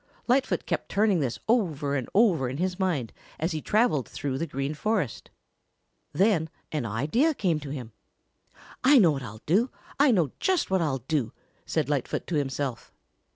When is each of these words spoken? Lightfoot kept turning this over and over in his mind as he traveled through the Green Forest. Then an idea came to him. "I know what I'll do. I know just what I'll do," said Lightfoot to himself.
Lightfoot 0.27 0.65
kept 0.65 0.89
turning 0.89 1.19
this 1.19 1.37
over 1.47 1.95
and 1.95 2.09
over 2.15 2.49
in 2.49 2.57
his 2.57 2.79
mind 2.79 3.13
as 3.39 3.51
he 3.51 3.61
traveled 3.61 4.09
through 4.09 4.39
the 4.39 4.47
Green 4.47 4.73
Forest. 4.73 5.29
Then 6.11 6.49
an 6.71 6.87
idea 6.87 7.35
came 7.35 7.59
to 7.59 7.69
him. 7.69 7.91
"I 8.83 8.97
know 8.97 9.11
what 9.11 9.21
I'll 9.21 9.43
do. 9.45 9.69
I 9.99 10.09
know 10.09 10.31
just 10.39 10.71
what 10.71 10.81
I'll 10.81 11.03
do," 11.07 11.33
said 11.67 11.87
Lightfoot 11.87 12.25
to 12.25 12.35
himself. 12.35 12.91